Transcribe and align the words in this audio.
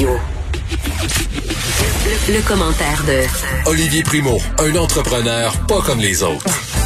Radio. 0.00 0.18
Le, 2.28 2.40
commentaire 2.48 3.04
de 3.04 3.68
Olivier 3.68 4.02
Primo, 4.02 4.38
un 4.58 4.74
entrepreneur 4.76 5.52
pas 5.66 5.82
comme 5.82 6.00
les 6.00 6.22
autres. 6.22 6.79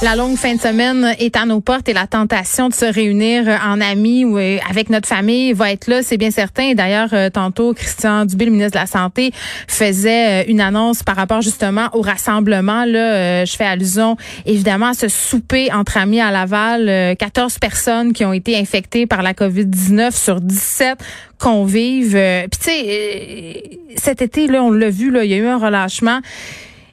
La 0.00 0.14
longue 0.14 0.36
fin 0.36 0.54
de 0.54 0.60
semaine 0.60 1.16
est 1.18 1.36
à 1.36 1.44
nos 1.44 1.60
portes 1.60 1.88
et 1.88 1.92
la 1.92 2.06
tentation 2.06 2.68
de 2.68 2.74
se 2.74 2.84
réunir 2.84 3.48
en 3.66 3.80
amis 3.80 4.24
ou 4.24 4.38
euh, 4.38 4.58
avec 4.70 4.90
notre 4.90 5.08
famille 5.08 5.52
va 5.52 5.72
être 5.72 5.88
là, 5.88 6.04
c'est 6.04 6.16
bien 6.16 6.30
certain. 6.30 6.74
D'ailleurs, 6.74 7.08
euh, 7.12 7.30
tantôt, 7.30 7.74
Christian 7.74 8.24
Dubé, 8.24 8.44
le 8.44 8.52
ministre 8.52 8.74
de 8.74 8.78
la 8.78 8.86
Santé, 8.86 9.32
faisait 9.66 10.44
euh, 10.44 10.44
une 10.46 10.60
annonce 10.60 11.02
par 11.02 11.16
rapport 11.16 11.42
justement 11.42 11.88
au 11.94 12.00
rassemblement. 12.00 12.84
Là, 12.84 13.44
je 13.44 13.56
fais 13.56 13.64
allusion 13.64 14.16
évidemment 14.46 14.90
à 14.90 14.94
ce 14.94 15.08
souper 15.08 15.72
entre 15.72 15.96
amis 15.96 16.20
à 16.20 16.30
Laval. 16.30 17.16
14 17.16 17.58
personnes 17.58 18.12
qui 18.12 18.24
ont 18.24 18.32
été 18.32 18.56
infectées 18.56 19.06
par 19.06 19.22
la 19.22 19.32
COVID-19 19.32 20.12
sur 20.12 20.40
17 20.40 20.96
convives. 21.38 22.12
Puis 22.12 22.60
tu 22.60 22.70
sais, 22.70 23.80
cet 23.96 24.22
été, 24.22 24.46
là, 24.46 24.62
on 24.62 24.70
l'a 24.70 24.90
vu, 24.90 25.10
là, 25.10 25.24
il 25.24 25.30
y 25.32 25.34
a 25.34 25.38
eu 25.38 25.48
un 25.48 25.58
relâchement. 25.58 26.20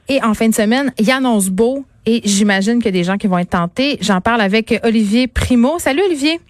Et 0.08 0.20
en 0.24 0.34
fin 0.34 0.48
de 0.48 0.54
semaine, 0.54 0.92
Yann 0.98 1.24
Beau 1.52 1.84
et 2.06 2.22
j'imagine 2.24 2.76
qu'il 2.76 2.86
y 2.86 2.88
a 2.88 2.92
des 3.00 3.04
gens 3.04 3.16
qui 3.16 3.26
vont 3.26 3.38
être 3.38 3.50
tentés. 3.50 3.98
J'en 4.00 4.20
parle 4.20 4.40
avec 4.40 4.80
Olivier 4.84 5.26
Primo. 5.26 5.78
Salut 5.78 6.02
Olivier. 6.06 6.40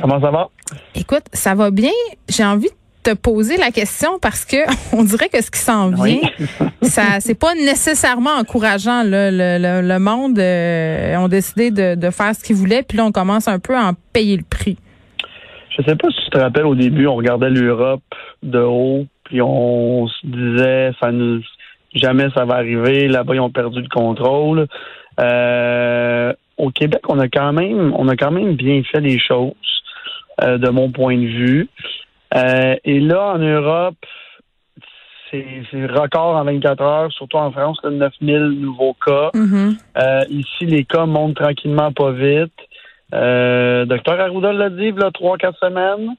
Comment 0.00 0.20
ça 0.20 0.30
va? 0.30 0.48
Écoute, 0.94 1.24
ça 1.32 1.54
va 1.54 1.70
bien. 1.70 1.90
J'ai 2.28 2.44
envie 2.44 2.68
de 2.68 3.12
te 3.12 3.16
poser 3.16 3.56
la 3.56 3.70
question 3.70 4.18
parce 4.20 4.44
que 4.44 4.56
on 4.96 5.04
dirait 5.04 5.28
que 5.28 5.42
ce 5.42 5.50
qui 5.50 5.60
s'en 5.60 5.90
vient, 5.90 6.20
ça 6.82 7.20
c'est 7.20 7.38
pas 7.38 7.54
nécessairement 7.54 8.32
encourageant. 8.38 9.02
Le, 9.04 9.30
le, 9.82 9.98
monde 9.98 10.38
euh, 10.38 11.16
ont 11.16 11.28
décidé 11.28 11.70
de, 11.70 11.94
de 11.94 12.10
faire 12.10 12.34
ce 12.34 12.42
qu'ils 12.42 12.56
voulaient, 12.56 12.82
puis 12.82 12.98
là 12.98 13.04
on 13.04 13.12
commence 13.12 13.48
un 13.48 13.58
peu 13.58 13.76
à 13.76 13.86
en 13.86 13.92
payer 14.12 14.36
le 14.36 14.44
prix. 14.48 14.78
Je 15.76 15.82
sais 15.82 15.96
pas 15.96 16.08
si 16.10 16.24
tu 16.24 16.30
te 16.30 16.38
rappelles 16.38 16.66
au 16.66 16.74
début, 16.74 17.06
on 17.06 17.14
regardait 17.14 17.50
l'Europe 17.50 18.02
de 18.42 18.58
haut, 18.58 19.06
puis 19.24 19.40
on 19.40 20.06
se 20.06 20.26
disait 20.26 20.92
ça 21.00 21.10
nous 21.10 21.40
jamais 21.94 22.28
ça 22.34 22.44
va 22.44 22.56
arriver. 22.56 23.08
Là-bas, 23.08 23.34
ils 23.34 23.40
ont 23.40 23.50
perdu 23.50 23.80
le 23.80 23.88
contrôle. 23.88 24.66
Euh, 25.20 26.32
au 26.56 26.70
Québec, 26.70 27.00
on 27.08 27.18
a 27.18 27.28
quand 27.28 27.52
même, 27.52 27.92
on 27.96 28.08
a 28.08 28.16
quand 28.16 28.30
même 28.30 28.54
bien 28.54 28.82
fait 28.84 29.00
les 29.00 29.18
choses, 29.18 29.52
euh, 30.42 30.58
de 30.58 30.70
mon 30.70 30.90
point 30.90 31.16
de 31.16 31.26
vue. 31.26 31.68
Euh, 32.34 32.76
et 32.84 33.00
là, 33.00 33.34
en 33.34 33.38
Europe, 33.38 33.96
c'est 35.30 35.86
record 35.86 36.36
en 36.36 36.44
24 36.44 36.82
heures, 36.82 37.12
surtout 37.12 37.38
en 37.38 37.50
France, 37.52 37.78
9000 37.82 38.60
nouveaux 38.60 38.94
cas. 39.04 39.30
Mm-hmm. 39.34 40.28
ici, 40.28 40.66
les 40.66 40.84
cas 40.84 41.06
montent 41.06 41.36
tranquillement 41.36 41.90
pas 41.90 42.10
vite. 42.10 42.52
Docteur 43.10 44.20
Arruda 44.20 44.52
l'a 44.52 44.68
dit, 44.68 44.88
il 44.88 44.94
y 44.94 45.02
a 45.02 45.08
3-4 45.08 45.58
semaines 45.58 46.16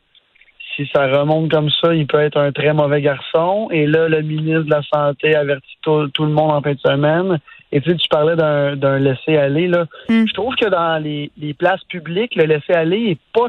si 0.75 0.89
ça 0.93 1.07
remonte 1.07 1.51
comme 1.51 1.69
ça, 1.81 1.93
il 1.93 2.07
peut 2.07 2.19
être 2.19 2.37
un 2.37 2.51
très 2.51 2.73
mauvais 2.73 3.01
garçon. 3.01 3.69
Et 3.71 3.85
là, 3.85 4.07
le 4.07 4.21
ministre 4.21 4.63
de 4.63 4.69
la 4.69 4.81
Santé 4.83 5.35
avertit 5.35 5.77
tout, 5.81 6.09
le 6.19 6.27
monde 6.27 6.51
en 6.51 6.61
fin 6.61 6.73
de 6.73 6.79
semaine. 6.79 7.39
Et 7.71 7.81
tu 7.81 7.91
sais, 7.91 7.97
tu 7.97 8.07
parlais 8.09 8.35
d'un 8.35 8.99
laisser-aller. 8.99 9.67
là. 9.67 9.85
Hmm. 10.09 10.25
Je 10.27 10.33
trouve 10.33 10.55
que 10.55 10.69
dans 10.69 11.01
les, 11.01 11.31
places 11.57 11.83
publiques, 11.85 12.35
le 12.35 12.45
laisser-aller 12.45 13.11
est 13.11 13.19
pas 13.33 13.47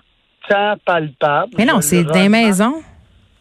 tant 0.48 0.74
palpable. 0.84 1.52
Mais 1.56 1.64
non, 1.64 1.80
c'est 1.80 2.04
des 2.04 2.28
maisons. 2.28 2.82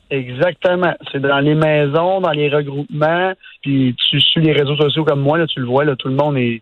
Exactement. 0.09 0.94
C'est 1.11 1.22
dans 1.22 1.39
les 1.39 1.56
maisons, 1.56 2.22
dans 2.22 2.31
les 2.31 2.50
regroupements. 2.50 3.34
Puis 3.61 3.95
tu 4.09 4.22
suis 4.22 4.42
les 4.42 4.54
réseaux 4.54 4.76
sociaux 4.76 5.04
comme 5.04 5.22
moi, 5.22 5.38
là, 5.38 5.48
tu 5.48 5.59
le 5.59 5.66
vois, 5.66 5.86
là, 5.86 5.95
tout 5.95 6.08
le 6.08 6.16
monde 6.16 6.38
est 6.38 6.61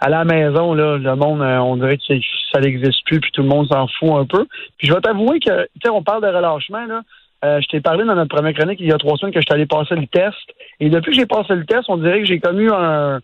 à 0.00 0.08
la 0.08 0.24
maison, 0.24 0.72
là, 0.72 0.96
le 0.96 1.14
monde, 1.14 1.42
euh, 1.42 1.58
on 1.58 1.76
dirait 1.76 1.98
que 1.98 2.14
ça 2.52 2.60
n'existe 2.60 3.04
plus, 3.04 3.20
puis 3.20 3.30
tout 3.32 3.42
le 3.42 3.48
monde 3.48 3.68
s'en 3.70 3.86
fout 3.98 4.10
un 4.12 4.24
peu. 4.24 4.46
Puis 4.78 4.88
je 4.88 4.94
vais 4.94 5.00
t'avouer 5.00 5.38
que, 5.40 5.64
tu 5.64 5.80
sais, 5.84 5.90
on 5.90 6.02
parle 6.02 6.22
de 6.22 6.28
relâchement, 6.28 6.86
là. 6.86 7.02
Euh, 7.42 7.58
je 7.62 7.68
t'ai 7.68 7.80
parlé 7.80 8.04
dans 8.04 8.14
notre 8.14 8.34
première 8.34 8.52
chronique 8.52 8.80
il 8.80 8.88
y 8.88 8.92
a 8.92 8.98
trois 8.98 9.16
semaines 9.16 9.32
que 9.32 9.40
je 9.40 9.46
suis 9.46 9.54
allé 9.54 9.64
passer 9.64 9.94
le 9.94 10.06
test. 10.06 10.36
Et 10.78 10.90
depuis 10.90 11.12
que 11.12 11.16
j'ai 11.16 11.26
passé 11.26 11.54
le 11.54 11.64
test, 11.64 11.84
on 11.88 11.96
dirait 11.96 12.20
que 12.20 12.26
j'ai 12.26 12.38
commis 12.38 12.68
un, 12.68 13.18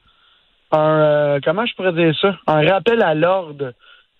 un 0.72 1.00
euh, 1.00 1.38
comment 1.44 1.66
je 1.66 1.74
pourrais 1.74 1.92
dire 1.92 2.14
ça? 2.18 2.34
Un 2.46 2.66
rappel 2.66 3.02
à 3.02 3.14
l'ordre. 3.14 3.72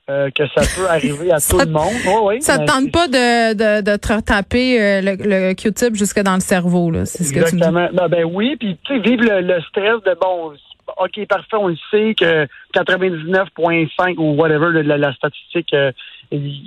que 0.07 0.47
ça 0.55 0.63
peut 0.77 0.87
arriver 0.87 1.33
à 1.33 1.41
tout 1.51 1.59
le 1.59 1.71
monde. 1.71 1.95
Oh, 2.09 2.29
oui, 2.29 2.43
ça 2.43 2.59
ne 2.59 2.67
tente 2.67 2.93
pas 2.93 3.09
de, 3.09 3.55
de, 3.55 3.91
de 3.91 3.97
te 3.97 4.13
retaper 4.13 5.01
le, 5.01 5.17
le 5.17 5.55
Q-tip 5.55 5.95
jusque 5.95 6.21
dans 6.21 6.35
le 6.35 6.41
cerveau, 6.41 6.91
là? 6.91 7.07
C'est 7.07 7.25
ce 7.25 7.33
que 7.33 7.49
tu 7.49 7.57
ben, 7.57 8.09
ben 8.09 8.25
oui, 8.25 8.57
puis 8.57 8.77
tu 8.85 8.95
sais, 8.95 9.01
vivre 9.01 9.25
le, 9.25 9.41
le, 9.41 9.63
stress 9.63 10.03
de 10.05 10.15
bon, 10.21 10.53
OK, 10.99 11.27
parfait, 11.27 11.57
on 11.57 11.69
le 11.69 11.77
sait 11.91 12.15
que 12.15 12.47
99,5 12.75 14.17
ou 14.19 14.35
whatever, 14.35 14.83
la, 14.83 15.13
statistique, 15.13 15.75
euh, 15.75 15.91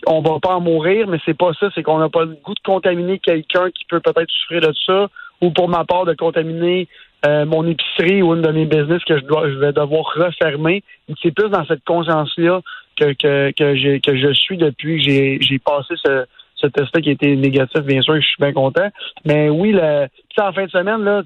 on 0.06 0.22
va 0.22 0.40
pas 0.40 0.56
en 0.56 0.62
mourir, 0.62 1.07
mais 1.07 1.19
c'est 1.25 1.38
pas 1.38 1.52
ça, 1.59 1.69
c'est 1.74 1.84
qu'on 1.84 2.00
n'a 2.00 2.09
pas 2.09 2.25
le 2.25 2.38
goût 2.44 2.53
de 2.53 2.59
contaminer 2.59 3.19
quelqu'un 3.19 3.69
qui 3.72 3.85
peut 3.85 4.00
peut-être 4.00 4.30
souffrir 4.30 4.62
de 4.62 4.74
ça, 4.85 5.07
ou 5.41 5.52
pour 5.52 5.69
ma 5.69 5.85
part, 5.85 6.06
de 6.06 6.13
contaminer 6.13 6.88
euh, 7.25 7.46
mon 7.46 7.68
épicerie 7.68 8.22
ou 8.22 8.34
une 8.34 8.41
de 8.41 8.52
mes 8.52 8.66
business 8.66 9.03
que 9.03 9.18
je 9.18 9.25
dois 9.25 9.50
je 9.50 9.56
vais 9.56 9.74
devoir 9.74 10.06
refermer. 10.16 10.84
C'est 11.22 11.31
plus 11.31 11.50
dans 11.50 11.66
cette 11.66 11.84
conscience-là 11.84 12.62
que, 12.97 13.13
que, 13.13 13.51
que, 13.51 14.00
que 14.00 14.18
je 14.18 14.34
suis 14.34 14.57
depuis 14.57 14.97
que 14.97 15.44
j'ai, 15.44 15.59
passé 15.59 15.96
ce, 16.06 16.68
test-là 16.68 17.01
qui 17.01 17.09
été 17.09 17.36
négatif, 17.36 17.81
bien 17.81 18.01
sûr, 18.01 18.16
je 18.16 18.22
suis 18.22 18.41
bien 18.41 18.53
content. 18.53 18.88
Mais 19.25 19.50
oui, 19.50 19.72
le, 19.72 20.07
en 20.40 20.53
fin 20.53 20.66
de 20.66 20.72
semaine, 20.72 21.03
là, 21.03 21.24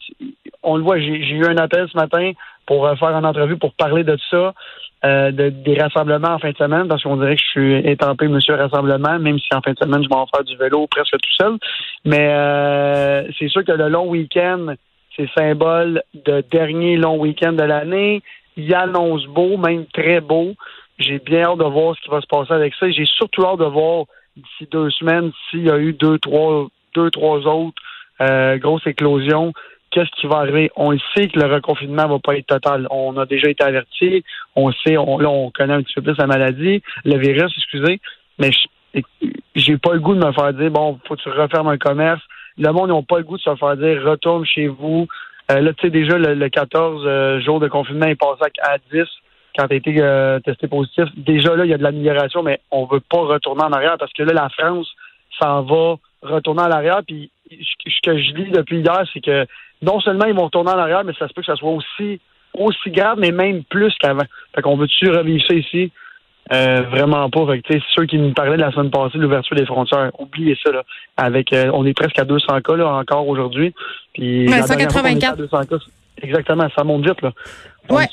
on 0.63 0.77
le 0.77 0.83
voit, 0.83 0.99
j'ai 0.99 1.17
eu 1.29 1.45
un 1.45 1.57
appel 1.57 1.87
ce 1.91 1.97
matin 1.97 2.31
pour 2.66 2.85
euh, 2.88 2.96
faire 2.96 3.09
une 3.09 3.25
entrevue 3.25 3.57
pour 3.57 3.74
parler 3.74 4.03
de 4.03 4.18
ça, 4.29 4.53
euh, 5.06 5.31
de, 5.31 5.50
des 5.50 5.78
rassemblements 5.79 6.35
en 6.35 6.40
fin 6.40 6.51
de 6.51 6.57
semaine, 6.57 6.88
parce 6.88 7.03
qu'on 7.03 7.18
dirait 7.18 7.35
que 7.35 7.41
je 7.41 7.50
suis 7.50 7.75
étampé 7.90 8.28
monsieur 8.28 8.56
rassemblement, 8.56 9.19
même 9.19 9.40
si 9.40 9.50
en 9.53 9.62
fin 9.62 9.74
de 9.74 9.78
semaine, 9.78 10.03
je 10.03 10.09
vais 10.09 10.16
en 10.16 10.28
faire 10.28 10.44
du 10.44 10.56
vélo 10.56 10.88
presque 10.88 11.12
tout 11.12 11.35
seul. 11.38 11.57
Mais 12.06 12.29
euh, 12.31 13.23
c'est 13.38 13.50
sûr 13.50 13.63
que 13.66 13.72
le 13.72 13.90
long 13.90 14.07
week-end, 14.07 14.75
c'est 15.16 15.29
symbole 15.38 16.02
de 16.13 16.44
dernier 16.50 16.97
long 16.97 17.18
week-end 17.18 17.53
de 17.53 17.63
l'année. 17.63 18.22
Il 18.56 18.73
annonce 18.73 19.25
beau, 19.25 19.57
même 19.57 19.85
très 19.88 20.22
beau. 20.22 20.53
J'ai 21.00 21.19
bien 21.19 21.44
hâte 21.44 21.57
de 21.57 21.66
voir 21.66 21.96
ce 21.96 22.02
qui 22.02 22.09
va 22.09 22.22
se 22.22 22.28
passer 22.28 22.53
avec 22.53 22.73
ça. 22.75 22.90
J'ai 22.90 23.06
surtout 23.06 23.46
hâte 23.46 23.59
de 23.59 23.66
voir 23.66 24.06
d'ici 24.35 24.69
deux 24.72 24.90
semaines 24.91 25.31
s'il 25.50 25.66
y 25.66 25.69
a 25.69 25.78
eu 25.78 25.94
deux, 25.94 26.18
trois, 26.19 26.68
deux, 26.96 27.12
trois 27.12 27.40
autres 27.40 27.81
euh, 28.22 28.57
grosses 28.57 28.88
éclosions 28.88 29.53
qu'est-ce 29.93 30.09
qui 30.19 30.27
va 30.27 30.37
arriver? 30.37 30.71
On 30.75 30.97
sait 31.15 31.27
que 31.27 31.39
le 31.39 31.53
reconfinement 31.53 32.07
va 32.07 32.19
pas 32.19 32.35
être 32.35 32.47
total. 32.47 32.87
On 32.89 33.15
a 33.17 33.25
déjà 33.25 33.49
été 33.49 33.63
averti. 33.63 34.23
On 34.55 34.71
sait, 34.71 34.97
on, 34.97 35.19
là, 35.19 35.29
on 35.29 35.51
connaît 35.51 35.73
un 35.73 35.83
petit 35.83 35.93
peu 35.93 36.01
plus 36.01 36.17
la 36.17 36.27
maladie, 36.27 36.81
le 37.05 37.17
virus, 37.17 37.53
excusez. 37.55 38.01
Mais 38.39 38.49
j'ai 39.55 39.77
pas 39.77 39.93
le 39.93 39.99
goût 39.99 40.15
de 40.15 40.25
me 40.25 40.31
faire 40.31 40.53
dire, 40.53 40.71
bon, 40.71 40.99
faut 41.07 41.15
que 41.15 41.21
tu 41.21 41.29
refermes 41.29 41.67
un 41.67 41.77
commerce. 41.77 42.21
Le 42.57 42.71
monde 42.71 42.89
n'a 42.89 43.01
pas 43.01 43.19
le 43.19 43.23
goût 43.23 43.37
de 43.37 43.41
se 43.41 43.55
faire 43.55 43.77
dire, 43.77 44.03
retourne 44.03 44.45
chez 44.45 44.67
vous. 44.67 45.07
Euh, 45.51 45.61
là, 45.61 45.73
tu 45.73 45.83
sais, 45.83 45.89
déjà, 45.89 46.17
le, 46.17 46.49
14 46.49 47.03
euh, 47.05 47.39
jours 47.41 47.59
de 47.59 47.67
confinement 47.67 48.07
est 48.07 48.15
passé 48.15 48.51
à 48.61 48.77
10 48.91 49.03
quand 49.55 49.67
tu 49.67 49.73
as 49.73 49.77
été 49.77 49.95
euh, 49.99 50.39
testé 50.39 50.67
positif. 50.67 51.05
Déjà, 51.15 51.55
là, 51.55 51.65
il 51.65 51.71
y 51.71 51.73
a 51.73 51.77
de 51.77 51.83
l'amélioration, 51.83 52.41
mais 52.41 52.59
on 52.71 52.85
veut 52.85 53.01
pas 53.01 53.21
retourner 53.21 53.63
en 53.63 53.71
arrière 53.71 53.97
parce 53.99 54.13
que 54.13 54.23
là, 54.23 54.33
la 54.33 54.49
France 54.49 54.87
s'en 55.39 55.63
va 55.63 55.95
retourner 56.21 56.61
en 56.61 56.71
arrière. 56.71 57.01
Puis, 57.05 57.29
ce 57.49 58.01
que 58.03 58.17
je 58.17 58.33
lis 58.33 58.51
depuis 58.51 58.79
hier, 58.79 59.03
c'est 59.13 59.21
que 59.21 59.45
non 59.81 59.99
seulement 59.99 60.25
ils 60.25 60.33
vont 60.33 60.45
retourner 60.45 60.71
en 60.71 60.77
arrière, 60.77 61.03
mais 61.03 61.13
ça 61.19 61.27
se 61.27 61.33
peut 61.33 61.41
que 61.41 61.47
ça 61.47 61.55
soit 61.55 61.71
aussi 61.71 62.19
aussi 62.57 62.91
grave, 62.91 63.17
mais 63.19 63.31
même 63.31 63.63
plus 63.63 63.93
qu'avant. 63.99 64.25
Fait 64.53 64.61
qu'on 64.61 64.77
veut-tu 64.77 65.09
revivre 65.09 65.43
ça 65.47 65.55
ici? 65.55 65.91
Euh, 66.51 66.81
vraiment 66.91 67.29
pas. 67.29 67.47
Fait 67.47 67.61
que, 67.61 67.73
ceux 67.95 68.05
qui 68.05 68.17
nous 68.17 68.33
parlaient 68.33 68.57
de 68.57 68.61
la 68.61 68.71
semaine 68.71 68.91
passée, 68.91 69.17
l'ouverture 69.17 69.55
des 69.55 69.65
frontières, 69.65 70.11
oubliez 70.19 70.57
ça. 70.63 70.71
Là. 70.71 70.83
Avec, 71.17 71.53
euh, 71.53 71.71
on 71.73 71.85
est 71.85 71.93
presque 71.93 72.19
à 72.19 72.25
200 72.25 72.61
cas 72.61 72.75
là, 72.75 72.93
encore 72.95 73.27
aujourd'hui. 73.27 73.73
Puis, 74.13 74.45
mais 74.49 74.61
184. 74.61 75.39
exactement, 76.21 76.67
ça 76.75 76.83
monte 76.83 77.05
vite. 77.05 77.21
Là. 77.21 77.31
Ouais. 77.89 78.07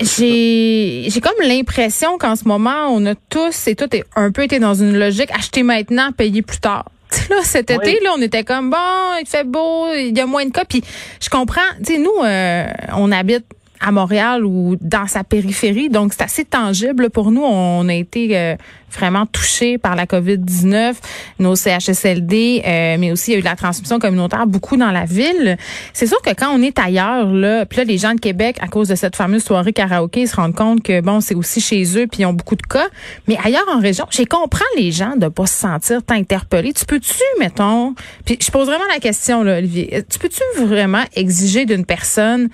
J'ai 0.00 1.10
j'ai 1.10 1.20
comme 1.20 1.46
l'impression 1.46 2.18
qu'en 2.18 2.34
ce 2.36 2.46
moment, 2.46 2.88
on 2.90 3.04
a 3.06 3.14
tous 3.14 3.68
et 3.68 3.74
tout 3.74 3.88
un 4.14 4.32
peu 4.32 4.42
été 4.42 4.58
dans 4.58 4.74
une 4.74 4.98
logique 4.98 5.30
acheter 5.32 5.62
maintenant, 5.62 6.12
payer 6.12 6.42
plus 6.42 6.60
tard. 6.60 6.86
Là, 7.30 7.36
cet 7.42 7.70
été, 7.70 8.00
là, 8.02 8.10
on 8.16 8.22
était 8.22 8.44
comme 8.44 8.70
bon, 8.70 9.16
il 9.20 9.26
fait 9.26 9.44
beau, 9.44 9.92
il 9.92 10.16
y 10.16 10.20
a 10.20 10.26
moins 10.26 10.44
de 10.44 10.50
cas. 10.50 10.64
Puis 10.64 10.82
je 11.20 11.28
comprends, 11.28 11.60
tu 11.78 11.94
sais, 11.94 11.98
nous, 11.98 12.12
euh, 12.22 12.66
on 12.96 13.12
habite 13.12 13.46
à 13.80 13.92
Montréal 13.92 14.44
ou 14.44 14.76
dans 14.80 15.06
sa 15.06 15.24
périphérie. 15.24 15.88
Donc, 15.88 16.12
c'est 16.12 16.22
assez 16.22 16.44
tangible 16.44 17.10
pour 17.10 17.30
nous. 17.30 17.42
On 17.42 17.88
a 17.88 17.94
été 17.94 18.36
euh, 18.36 18.56
vraiment 18.92 19.26
touchés 19.26 19.78
par 19.78 19.96
la 19.96 20.06
COVID-19, 20.06 20.94
nos 21.38 21.54
CHSLD, 21.54 22.62
euh, 22.64 22.96
mais 22.98 23.12
aussi 23.12 23.30
il 23.30 23.34
y 23.34 23.36
a 23.36 23.38
eu 23.38 23.42
de 23.42 23.46
la 23.46 23.56
transmission 23.56 23.98
communautaire 23.98 24.46
beaucoup 24.46 24.76
dans 24.76 24.90
la 24.90 25.04
ville. 25.04 25.56
C'est 25.92 26.06
sûr 26.06 26.20
que 26.22 26.30
quand 26.30 26.50
on 26.54 26.62
est 26.62 26.78
ailleurs, 26.78 27.26
là, 27.26 27.66
puis 27.66 27.78
là, 27.78 27.84
les 27.84 27.98
gens 27.98 28.14
de 28.14 28.20
Québec, 28.20 28.56
à 28.60 28.68
cause 28.68 28.88
de 28.88 28.94
cette 28.94 29.16
fameuse 29.16 29.44
soirée 29.44 29.72
karaoké, 29.72 30.22
ils 30.22 30.28
se 30.28 30.36
rendent 30.36 30.54
compte 30.54 30.82
que, 30.82 31.00
bon, 31.00 31.20
c'est 31.20 31.34
aussi 31.34 31.60
chez 31.60 31.84
eux, 31.98 32.06
puis 32.06 32.22
ils 32.22 32.26
ont 32.26 32.32
beaucoup 32.32 32.56
de 32.56 32.62
cas. 32.62 32.88
Mais 33.28 33.36
ailleurs 33.44 33.66
en 33.72 33.80
région, 33.80 34.06
j'ai 34.10 34.26
comprends 34.26 34.64
les 34.76 34.92
gens 34.92 35.16
de 35.16 35.28
pas 35.28 35.46
se 35.46 35.54
sentir 35.54 36.00
interpellés. 36.08 36.72
Tu 36.72 36.84
peux-tu, 36.84 37.22
mettons, 37.38 37.94
puis 38.24 38.38
je 38.40 38.50
pose 38.50 38.66
vraiment 38.66 38.84
la 38.92 39.00
question, 39.00 39.42
là, 39.42 39.58
Olivier, 39.58 40.04
tu 40.08 40.18
peux-tu 40.18 40.42
vraiment 40.64 41.04
exiger 41.14 41.66
d'une 41.66 41.84
personne 41.84 42.48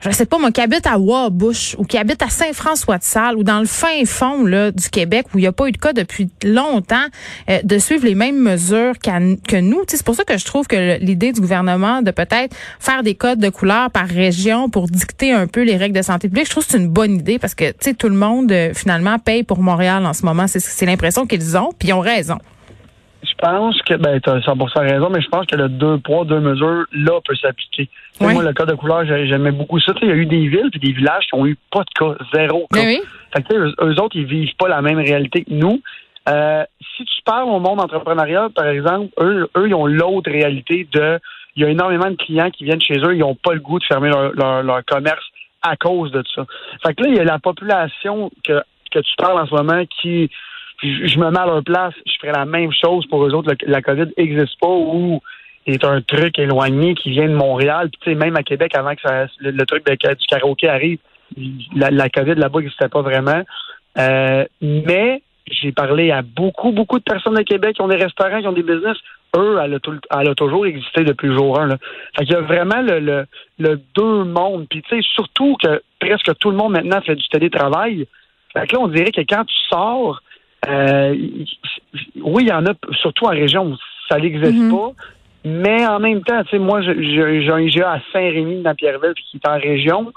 je 0.00 0.10
sais 0.10 0.26
pas, 0.26 0.38
moi, 0.38 0.52
qui 0.52 0.60
habite 0.60 0.86
à 0.86 0.98
Wabush 0.98 1.76
ou 1.78 1.84
qui 1.84 1.98
habite 1.98 2.22
à 2.22 2.28
Saint-François-de-Salle 2.28 3.36
ou 3.36 3.44
dans 3.44 3.60
le 3.60 3.66
fin 3.66 4.04
fond 4.04 4.44
là, 4.44 4.70
du 4.70 4.88
Québec 4.88 5.26
où 5.34 5.38
il 5.38 5.42
n'y 5.42 5.46
a 5.46 5.52
pas 5.52 5.68
eu 5.68 5.72
de 5.72 5.78
cas 5.78 5.92
depuis 5.92 6.28
longtemps, 6.44 7.06
euh, 7.50 7.60
de 7.62 7.78
suivre 7.78 8.04
les 8.04 8.14
mêmes 8.14 8.38
mesures 8.38 8.98
que 8.98 9.60
nous. 9.60 9.82
C'est 9.88 10.02
pour 10.02 10.14
ça 10.14 10.24
que 10.24 10.36
je 10.36 10.44
trouve 10.44 10.66
que 10.66 10.98
l'idée 10.98 11.32
du 11.32 11.40
gouvernement 11.40 12.02
de 12.02 12.10
peut-être 12.10 12.54
faire 12.80 13.02
des 13.02 13.14
codes 13.14 13.38
de 13.38 13.48
couleur 13.48 13.90
par 13.90 14.06
région 14.06 14.68
pour 14.68 14.86
dicter 14.88 15.32
un 15.32 15.46
peu 15.46 15.62
les 15.62 15.76
règles 15.76 15.96
de 15.96 16.02
santé 16.02 16.28
publique, 16.28 16.46
je 16.46 16.50
trouve 16.50 16.64
que 16.64 16.72
c'est 16.72 16.78
une 16.78 16.88
bonne 16.88 17.14
idée 17.14 17.38
parce 17.38 17.54
que 17.54 17.72
tout 17.92 18.08
le 18.08 18.16
monde, 18.16 18.50
euh, 18.52 18.72
finalement, 18.74 19.18
paye 19.18 19.42
pour 19.42 19.60
Montréal 19.60 20.04
en 20.06 20.12
ce 20.12 20.24
moment. 20.24 20.46
C'est 20.46 20.86
l'impression 20.86 21.26
qu'ils 21.26 21.56
ont, 21.56 21.72
puis 21.78 21.88
ils 21.88 21.92
ont 21.92 22.00
raison. 22.00 22.38
Je 23.38 23.46
pense 23.46 23.82
que, 23.82 23.94
ben, 23.94 24.18
tu 24.20 24.30
as 24.30 24.38
100% 24.38 24.80
raison, 24.80 25.10
mais 25.10 25.20
je 25.20 25.28
pense 25.28 25.46
que 25.46 25.56
le 25.56 25.68
deux 25.68 25.98
poids, 25.98 26.24
deux 26.24 26.40
mesures, 26.40 26.86
là, 26.92 27.20
peut 27.24 27.34
s'appliquer. 27.36 27.88
Moi, 28.20 28.42
le 28.42 28.52
cas 28.52 28.64
de 28.64 28.74
couleur, 28.74 29.04
j'aimais 29.04 29.52
beaucoup 29.52 29.78
ça. 29.78 29.92
Il 30.00 30.08
y 30.08 30.10
a 30.10 30.14
eu 30.14 30.26
des 30.26 30.48
villes 30.48 30.70
puis 30.70 30.80
des 30.80 30.92
villages 30.92 31.26
qui 31.26 31.34
ont 31.34 31.46
eu 31.46 31.56
pas 31.70 31.82
de 31.82 31.90
cas, 31.98 32.24
zéro 32.34 32.66
cas. 32.72 32.80
Oui. 32.80 33.00
Fait 33.34 33.42
que, 33.42 33.54
eux, 33.54 33.74
eux, 33.82 34.00
autres, 34.00 34.16
ils 34.16 34.24
vivent 34.24 34.56
pas 34.58 34.68
la 34.68 34.80
même 34.80 34.98
réalité 34.98 35.44
que 35.44 35.52
nous. 35.52 35.82
Euh, 36.28 36.64
si 36.96 37.04
tu 37.04 37.22
parles 37.24 37.48
au 37.48 37.60
monde 37.60 37.80
entrepreneurial, 37.80 38.50
par 38.50 38.66
exemple, 38.66 39.12
eux, 39.20 39.48
eux 39.56 39.68
ils 39.68 39.74
ont 39.74 39.86
l'autre 39.86 40.30
réalité 40.30 40.88
de 40.92 41.20
il 41.54 41.62
y 41.62 41.64
a 41.64 41.70
énormément 41.70 42.10
de 42.10 42.16
clients 42.16 42.50
qui 42.50 42.64
viennent 42.64 42.82
chez 42.82 42.98
eux, 42.98 43.14
ils 43.14 43.20
n'ont 43.20 43.34
pas 43.34 43.54
le 43.54 43.60
goût 43.60 43.78
de 43.78 43.84
fermer 43.84 44.08
leur, 44.08 44.32
leur, 44.34 44.62
leur, 44.62 44.84
commerce 44.84 45.24
à 45.62 45.76
cause 45.76 46.10
de 46.10 46.22
ça. 46.34 46.44
Fait 46.84 46.94
que 46.94 47.02
là, 47.02 47.08
il 47.08 47.16
y 47.16 47.20
a 47.20 47.24
la 47.24 47.38
population 47.38 48.30
que, 48.44 48.60
que 48.90 48.98
tu 48.98 49.12
parles 49.16 49.40
en 49.40 49.46
ce 49.46 49.54
moment 49.54 49.82
qui 49.86 50.30
je, 50.82 51.18
me 51.18 51.30
mets 51.30 51.38
à 51.38 51.46
leur 51.46 51.62
place, 51.62 51.94
je 52.06 52.12
ferais 52.20 52.32
la 52.32 52.44
même 52.44 52.72
chose 52.72 53.06
pour 53.06 53.24
eux 53.24 53.32
autres. 53.32 53.54
la 53.66 53.82
COVID 53.82 54.12
n'existe 54.16 54.58
pas 54.60 54.68
ou 54.68 55.20
est 55.66 55.84
un 55.84 56.00
truc 56.00 56.38
éloigné 56.38 56.94
qui 56.94 57.10
vient 57.10 57.28
de 57.28 57.34
Montréal. 57.34 57.88
Puis, 57.90 58.00
tu 58.02 58.10
sais, 58.10 58.16
même 58.16 58.36
à 58.36 58.42
Québec, 58.42 58.74
avant 58.76 58.94
que 58.94 59.00
ça, 59.02 59.26
le, 59.40 59.64
truc 59.64 59.84
du 59.86 60.26
karaoké 60.28 60.68
arrive, 60.68 60.98
la, 61.74 62.08
COVID 62.08 62.34
là-bas 62.34 62.60
n'existait 62.60 62.88
pas 62.88 63.02
vraiment. 63.02 63.42
Euh, 63.98 64.44
mais 64.60 65.22
j'ai 65.50 65.72
parlé 65.72 66.10
à 66.10 66.22
beaucoup, 66.22 66.72
beaucoup 66.72 66.98
de 66.98 67.04
personnes 67.04 67.34
de 67.34 67.42
Québec 67.42 67.76
qui 67.76 67.82
ont 67.82 67.88
des 67.88 67.96
restaurants, 67.96 68.40
qui 68.40 68.46
ont 68.46 68.52
des 68.52 68.62
business. 68.62 68.96
Eux, 69.36 69.58
elle 69.62 69.74
a, 69.74 69.80
tout, 69.80 69.98
elle 70.16 70.28
a 70.28 70.34
toujours 70.34 70.66
existé 70.66 71.02
depuis 71.02 71.34
jour 71.34 71.58
1. 71.58 71.66
Là. 71.66 71.76
Fait 72.16 72.24
qu'il 72.24 72.34
y 72.34 72.36
a 72.36 72.42
vraiment 72.42 72.82
le 72.82 73.80
deux 73.94 74.24
mondes. 74.24 74.66
Puis, 74.68 74.82
tu 74.82 74.96
sais, 74.96 75.08
surtout 75.14 75.56
que 75.60 75.82
presque 75.98 76.36
tout 76.38 76.50
le 76.50 76.56
monde 76.56 76.72
maintenant 76.72 77.00
fait 77.00 77.16
du 77.16 77.28
télétravail. 77.28 78.06
Fait 78.52 78.66
que 78.66 78.76
là, 78.76 78.82
on 78.82 78.88
dirait 78.88 79.12
que 79.12 79.20
quand 79.22 79.44
tu 79.44 79.56
sors, 79.68 80.22
euh, 80.68 81.14
oui, 82.22 82.42
il 82.42 82.48
y 82.48 82.52
en 82.52 82.66
a, 82.66 82.72
surtout 83.00 83.26
en 83.26 83.30
région, 83.30 83.76
ça 84.08 84.18
n'existe 84.18 84.52
mhm. 84.52 84.70
pas. 84.70 84.92
Mais 85.44 85.86
en 85.86 86.00
même 86.00 86.22
temps, 86.22 86.42
tu 86.44 86.50
sais, 86.50 86.58
moi, 86.58 86.80
j'ai 86.82 87.50
un 87.50 87.60
IGA 87.60 87.92
à 87.92 88.00
Saint-Rémy, 88.12 88.62
dans 88.62 88.74
Pierreville, 88.74 89.14
qui 89.14 89.36
est 89.36 89.48
en 89.48 89.58
région. 89.58 90.12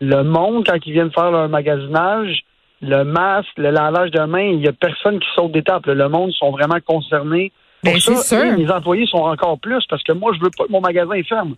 Le 0.00 0.22
monde, 0.22 0.66
quand 0.66 0.76
ils 0.84 0.92
viennent 0.92 1.12
faire 1.12 1.30
leur 1.30 1.48
magasinage, 1.48 2.44
le 2.82 3.02
masque, 3.04 3.56
le 3.56 3.70
lavage 3.70 4.10
de 4.10 4.20
main, 4.20 4.42
il 4.42 4.58
n'y 4.58 4.68
a 4.68 4.72
personne 4.72 5.18
qui 5.20 5.28
saute 5.34 5.52
d'étape. 5.52 5.86
Le 5.86 6.08
monde 6.08 6.32
sont 6.32 6.50
vraiment 6.50 6.80
concernés. 6.84 7.50
Ben, 7.82 7.98
c'est 7.98 8.16
sûr. 8.16 8.56
les 8.56 8.70
employés 8.70 9.06
sont 9.06 9.18
encore 9.18 9.58
plus 9.58 9.84
parce 9.88 10.02
que 10.02 10.12
moi, 10.12 10.32
je 10.34 10.40
veux 10.40 10.50
pas 10.56 10.64
que 10.64 10.72
mon 10.72 10.80
magasin 10.80 11.22
ferme. 11.22 11.54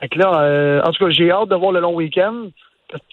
Fait 0.00 0.08
que 0.08 0.18
là, 0.18 0.40
euh, 0.42 0.82
en 0.82 0.92
tout 0.92 1.04
cas, 1.04 1.10
j'ai 1.10 1.30
hâte 1.30 1.48
de 1.48 1.54
voir 1.54 1.72
le 1.72 1.80
long 1.80 1.94
week-end. 1.94 2.48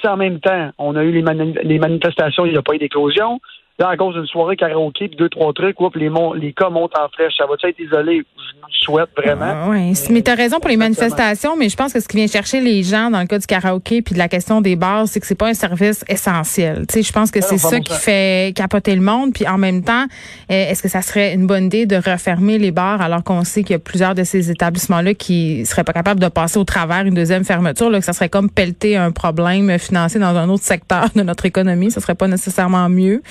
en 0.03 0.18
même 0.18 0.39
temps, 0.39 0.71
on 0.77 0.95
a 0.95 1.03
eu 1.03 1.11
les, 1.11 1.23
les 1.63 1.79
manifestations, 1.79 2.45
il 2.45 2.51
n'y 2.51 2.57
a 2.57 2.61
pas 2.61 2.75
eu 2.75 2.77
d'éclosion. 2.77 3.39
Là, 3.77 3.89
à 3.89 3.98
cause 3.98 4.16
d'une 4.16 4.25
soirée 4.25 4.56
karaoké, 4.56 5.10
puis 5.10 5.18
deux, 5.18 5.27
trois 5.27 5.51
trucs, 5.51 5.81
oups, 5.81 5.98
les, 5.98 6.10
les 6.39 6.54
cas 6.54 6.69
montent 6.69 6.98
en 6.98 7.10
flèche. 7.10 7.33
Ça 7.38 7.45
va 7.45 7.56
être 7.62 7.77
isolé? 7.77 8.24
Je 8.72 8.86
souhaite 8.86 9.10
vraiment. 9.18 9.45
Ah, 9.45 9.68
oui, 9.69 9.94
mais 10.10 10.22
tu 10.22 10.31
as 10.31 10.36
raison 10.36 10.60
pour 10.60 10.69
les 10.69 10.77
manifestations, 10.77 11.57
mais 11.57 11.68
je 11.68 11.75
pense 11.75 11.92
que 11.92 12.00
ce 12.00 12.07
qui 12.07 12.16
vient 12.16 12.27
chercher 12.27 12.62
les 12.62 12.83
gens 12.83 13.12
dans 13.12 13.19
le 13.19 13.25
cas 13.25 13.38
du 13.38 13.45
karaoké 13.45 14.01
puis 14.01 14.13
de 14.13 14.19
la 14.19 14.30
question 14.30 14.62
des 14.62 14.77
bars, 14.77 15.10
c'est 15.10 15.19
que 15.19 15.27
c'est 15.27 15.36
pas 15.36 15.50
un 15.50 15.54
service 15.54 16.06
essentiel. 16.07 16.86
Tu 16.88 16.94
sais, 16.94 17.04
je 17.04 17.12
pense 17.12 17.31
que 17.31 17.42
c'est 17.42 17.57
ça 17.57 17.80
qui 17.81 17.94
fait 17.94 18.56
capoter 18.56 18.95
le 18.95 19.01
monde. 19.01 19.33
Puis 19.33 19.45
en 19.45 19.57
même 19.57 19.83
temps, 19.83 20.06
eh, 20.48 20.54
est-ce 20.54 20.81
que 20.81 20.88
ça 20.88 21.01
serait 21.01 21.33
une 21.33 21.45
bonne 21.45 21.66
idée 21.66 21.86
de 21.86 21.98
refermer 21.98 22.57
les 22.57 22.71
bars 22.71 23.01
alors 23.01 23.25
qu'on 23.25 23.44
sait 23.44 23.63
qu'il 23.63 23.74
y 23.74 23.75
a 23.75 23.80
plusieurs 23.80 24.16
de 24.16 24.24
ces 24.24 24.51
établissements-là 24.51 25.16
qui 25.16 25.66
seraient 25.66 25.83
pas 25.83 25.94
capables 25.94 26.21
de 26.21 26.30
passer 26.30 26.57
au 26.57 26.63
travers 26.63 27.06
une 27.06 27.16
deuxième 27.16 27.44
fermeture, 27.44 27.89
là, 27.89 28.00
que 28.00 28.06
ça 28.06 28.13
serait 28.13 28.30
comme 28.30 28.50
pelleter 28.50 28.95
un 28.95 29.12
problème 29.12 29.78
financier 29.80 30.19
dans 30.21 30.36
un 30.38 30.48
autre 30.48 30.63
secteur 30.63 31.10
de 31.13 31.24
notre 31.24 31.45
économie? 31.45 31.92
Ce 31.92 32.00
serait 32.00 32.16
pas 32.16 32.30
nécessairement 32.30 32.88
mieux. 32.88 33.21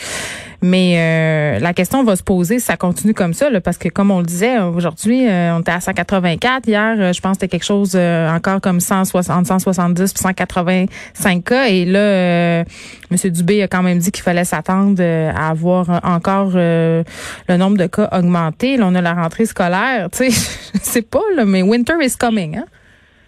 Mais 0.62 0.94
euh, 0.96 1.60
la 1.60 1.75
question 1.75 2.04
va 2.04 2.16
se 2.16 2.22
poser 2.22 2.58
si 2.58 2.64
ça 2.64 2.76
continue 2.76 3.14
comme 3.14 3.34
ça, 3.34 3.50
là, 3.50 3.60
parce 3.60 3.76
que 3.76 3.88
comme 3.88 4.10
on 4.10 4.19
le 4.19 4.25
disait, 4.25 4.58
aujourd'hui, 4.58 5.28
euh, 5.28 5.54
on 5.54 5.60
était 5.60 5.72
à 5.72 5.81
184. 5.81 6.66
Hier, 6.66 6.96
euh, 6.98 7.12
je 7.12 7.20
pense 7.20 7.32
que 7.32 7.40
c'était 7.40 7.48
quelque 7.48 7.64
chose 7.64 7.96
encore 7.96 8.60
comme 8.60 8.81
160, 8.81 9.46
170 9.46 10.12
puis 10.12 10.22
185 10.22 11.44
cas. 11.44 11.66
Et 11.66 11.84
là, 11.84 12.64
M. 13.10 13.31
Dubé 13.31 13.62
a 13.62 13.69
quand 13.69 13.82
même 13.82 13.98
dit 13.98 14.10
qu'il 14.10 14.22
fallait 14.22 14.44
s'attendre 14.44 15.02
à 15.02 15.50
avoir 15.50 16.00
encore 16.02 16.52
le 16.54 17.04
nombre 17.56 17.76
de 17.76 17.87
cas 17.87 18.08
augmenté. 18.12 18.76
Là, 18.76 18.87
on 18.88 18.94
a 18.94 19.00
la 19.00 19.14
rentrée 19.14 19.46
scolaire. 19.46 20.08
Tu 20.14 20.30
sais, 20.30 20.50
je 20.75 20.78
sais 20.80 21.02
pas, 21.02 21.22
là, 21.37 21.44
mais 21.44 21.62
winter 21.62 21.94
is 22.00 22.16
coming, 22.16 22.56
hein? 22.56 22.64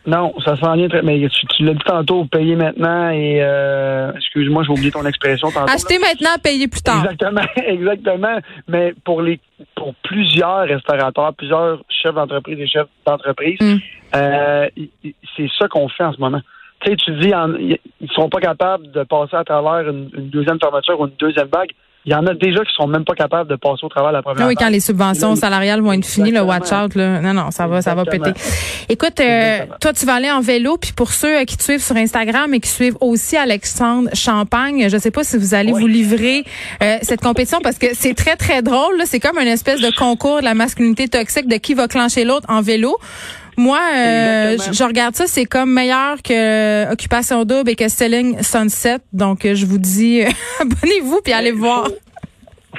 Non, 0.06 0.32
ça 0.44 0.56
s'en 0.56 0.74
vient 0.74 0.88
très. 0.88 1.02
Mais 1.02 1.28
tu, 1.28 1.64
l'as 1.64 1.74
dit 1.74 1.84
tantôt, 1.84 2.24
payer 2.26 2.54
maintenant 2.54 3.10
et 3.10 3.38
euh, 3.42 4.12
excuse-moi, 4.14 4.62
j'ai 4.64 4.72
oublié 4.72 4.90
ton 4.92 5.04
expression 5.04 5.50
tantôt. 5.50 5.72
Acheter 5.72 5.98
maintenant, 5.98 6.36
payer 6.42 6.68
plus 6.68 6.82
tard. 6.82 7.04
Exactement, 7.04 7.42
exactement. 7.56 8.38
Mais 8.68 8.94
pour 9.04 9.20
les 9.22 9.40
pour 9.74 9.94
plusieurs 9.96 10.66
restaurateurs, 10.66 11.34
plusieurs 11.34 11.82
chefs 11.88 12.14
d'entreprise 12.14 12.58
et 12.60 12.66
chefs 12.68 12.88
d'entreprise, 13.04 13.58
mm. 13.60 13.76
euh, 14.14 14.68
c'est 15.36 15.48
ça 15.58 15.66
qu'on 15.68 15.88
fait 15.88 16.04
en 16.04 16.12
ce 16.12 16.20
moment. 16.20 16.40
Tu 16.80 16.90
sais, 16.90 16.96
tu 16.96 17.10
dis, 17.18 17.32
ils 18.00 18.10
sont 18.12 18.28
pas 18.28 18.40
capables 18.40 18.90
de 18.92 19.02
passer 19.02 19.34
à 19.34 19.44
travers 19.44 19.90
une, 19.90 20.10
une 20.16 20.28
deuxième 20.28 20.60
fermeture 20.60 21.00
ou 21.00 21.06
une 21.06 21.16
deuxième 21.18 21.48
vague. 21.48 21.70
Il 22.06 22.12
y 22.12 22.14
en 22.14 22.24
a 22.24 22.34
déjà 22.34 22.60
qui 22.60 22.72
sont 22.72 22.86
même 22.86 23.04
pas 23.04 23.14
capables 23.14 23.50
de 23.50 23.56
passer 23.56 23.84
au 23.84 23.88
travail 23.88 24.12
la 24.12 24.22
première 24.22 24.44
ah 24.44 24.48
Oui, 24.48 24.54
quand 24.54 24.68
les 24.68 24.78
subventions 24.78 25.34
salariales 25.34 25.80
vont 25.80 25.92
être 25.92 26.06
finies, 26.06 26.30
le 26.30 26.40
watch 26.40 26.70
out, 26.70 26.94
là. 26.94 27.20
Non, 27.20 27.34
non, 27.34 27.50
ça 27.50 27.66
va, 27.66 27.82
ça 27.82 27.96
va 27.96 28.04
péter. 28.04 28.30
Écoute, 28.88 29.18
euh, 29.18 29.66
toi, 29.80 29.92
tu 29.92 30.06
vas 30.06 30.14
aller 30.14 30.30
en 30.30 30.40
vélo, 30.40 30.76
puis 30.76 30.92
pour 30.92 31.10
ceux 31.10 31.40
euh, 31.40 31.44
qui 31.44 31.56
te 31.56 31.64
suivent 31.64 31.82
sur 31.82 31.96
Instagram 31.96 32.54
et 32.54 32.60
qui 32.60 32.68
suivent 32.68 32.96
aussi 33.00 33.36
Alexandre 33.36 34.08
Champagne, 34.12 34.88
je 34.88 34.96
sais 34.98 35.10
pas 35.10 35.24
si 35.24 35.36
vous 35.36 35.54
allez 35.54 35.72
vous 35.72 35.88
livrer 35.88 36.44
euh, 36.80 36.98
cette 37.02 37.20
compétition 37.20 37.58
parce 37.60 37.76
que 37.76 37.88
c'est 37.92 38.14
très, 38.14 38.36
très 38.36 38.62
drôle. 38.62 39.02
C'est 39.06 39.18
comme 39.18 39.38
une 39.38 39.48
espèce 39.48 39.80
de 39.80 39.90
concours 39.90 40.38
de 40.38 40.44
la 40.44 40.54
masculinité 40.54 41.08
toxique 41.08 41.48
de 41.48 41.56
qui 41.56 41.74
va 41.74 41.88
clencher 41.88 42.24
l'autre 42.24 42.46
en 42.48 42.62
vélo. 42.62 42.98
Moi, 43.56 43.80
euh, 43.94 44.58
je 44.72 44.84
regarde 44.84 45.16
ça, 45.16 45.26
c'est 45.26 45.46
comme 45.46 45.72
meilleur 45.72 46.22
que 46.22 46.92
Occupation 46.92 47.44
Double 47.44 47.70
et 47.70 47.76
que 47.76 47.88
Selling 47.88 48.42
Sunset. 48.42 48.98
Donc, 49.12 49.40
je 49.42 49.66
vous 49.66 49.78
dis, 49.78 50.22
abonnez-vous 50.60 51.20
puis 51.22 51.32
allez 51.32 51.52
voir 51.52 51.88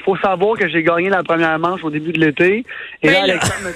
faut 0.07 0.18
savoir 0.18 0.57
que 0.57 0.69
j'ai 0.69 0.83
gagné 0.83 1.09
la 1.09 1.21
première 1.21 1.59
manche 1.59 1.83
au 1.83 1.89
début 1.89 2.13
de 2.13 2.19
l'été. 2.21 2.63
Et 3.04 3.09
là, 3.09 3.24
Alexandre 3.24 3.69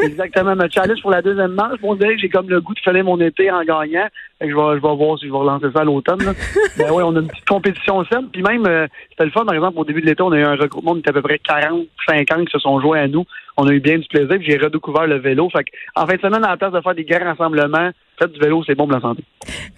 me, 0.00 0.04
exactement, 0.04 0.56
me 0.56 0.68
challenge 0.68 1.00
pour 1.00 1.12
la 1.12 1.22
deuxième 1.22 1.52
manche. 1.52 1.80
Bon, 1.80 1.96
que 1.96 2.18
j'ai 2.18 2.28
comme 2.28 2.50
le 2.50 2.60
goût 2.60 2.74
de 2.74 2.80
faire 2.80 3.04
mon 3.04 3.20
été 3.20 3.52
en 3.52 3.62
gagnant. 3.62 4.08
Et 4.40 4.50
je 4.50 4.54
vais, 4.54 4.76
je 4.76 4.82
vais 4.82 4.96
voir 4.96 5.16
si 5.16 5.26
je 5.26 5.30
vais 5.30 5.38
relancer 5.38 5.66
ça 5.72 5.82
à 5.82 5.84
l'automne. 5.84 6.18
ben 6.76 6.86
oui, 6.90 7.04
on 7.04 7.14
a 7.14 7.20
une 7.20 7.28
petite 7.28 7.46
compétition 7.46 8.04
saine. 8.06 8.28
Puis 8.32 8.42
même, 8.42 8.66
euh, 8.66 8.88
c'était 9.10 9.26
le 9.26 9.30
fun, 9.30 9.44
par 9.44 9.54
exemple, 9.54 9.78
au 9.78 9.84
début 9.84 10.00
de 10.00 10.06
l'été, 10.06 10.22
on 10.22 10.32
a 10.32 10.38
eu 10.38 10.42
un 10.42 10.56
regroupement, 10.56 10.92
on 10.92 10.96
était 10.96 11.10
à 11.10 11.12
peu 11.12 11.22
près 11.22 11.38
40, 11.38 11.86
50 12.08 12.46
qui 12.46 12.52
se 12.52 12.58
sont 12.58 12.80
joués 12.80 12.98
à 12.98 13.06
nous. 13.06 13.24
On 13.56 13.68
a 13.68 13.72
eu 13.72 13.78
bien 13.78 13.98
du 13.98 14.08
plaisir, 14.08 14.36
puis 14.38 14.50
j'ai 14.50 14.58
redécouvert 14.58 15.06
le 15.06 15.18
vélo. 15.18 15.48
Fait 15.50 15.64
en 15.94 16.04
fin 16.04 16.16
de 16.16 16.20
semaine, 16.20 16.44
à 16.44 16.50
la 16.50 16.56
place 16.56 16.72
de 16.72 16.80
faire 16.80 16.96
des 16.96 17.04
grands 17.04 17.24
rassemblements, 17.24 17.90
faites 18.18 18.32
du 18.32 18.40
vélo, 18.40 18.64
c'est 18.66 18.74
bon 18.74 18.86
pour 18.86 18.96
la 18.96 19.00
santé. 19.00 19.22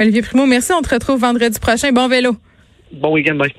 Olivier 0.01 0.23
Primo, 0.23 0.47
merci. 0.47 0.73
On 0.73 0.81
te 0.81 0.93
retrouve 0.93 1.21
vendredi 1.21 1.61
prochain. 1.61 1.93
Bon 1.93 2.09
vélo. 2.09 2.35
Bon 2.93 3.13
week-end, 3.13 3.35
bye. 3.35 3.53